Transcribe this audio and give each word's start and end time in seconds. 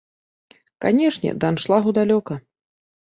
Канечне, 0.85 1.29
да 1.43 1.51
аншлагу 1.53 1.95
далёка. 2.01 2.33